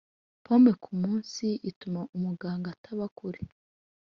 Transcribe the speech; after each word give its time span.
pome 0.45 0.71
kumunsi 0.83 1.47
ituma 1.69 2.01
umuganga 2.17 2.67
ataba 2.75 3.05
kure 3.17 3.39